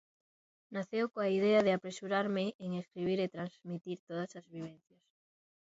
[0.75, 5.03] Naceu coa idea de apresurarme en escribir e transmitir todas as vivencias.